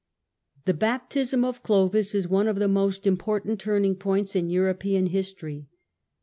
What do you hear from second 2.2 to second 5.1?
one of the most important turning points in European